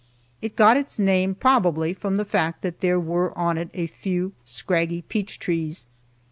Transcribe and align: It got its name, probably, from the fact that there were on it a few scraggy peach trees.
It 0.41 0.55
got 0.55 0.77
its 0.77 0.97
name, 0.97 1.35
probably, 1.35 1.93
from 1.93 2.15
the 2.15 2.25
fact 2.25 2.63
that 2.63 2.79
there 2.79 2.99
were 2.99 3.37
on 3.37 3.59
it 3.59 3.69
a 3.75 3.85
few 3.85 4.33
scraggy 4.43 5.03
peach 5.03 5.37
trees. 5.37 5.85